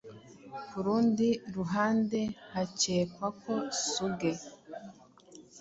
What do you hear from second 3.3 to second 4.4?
ko Suge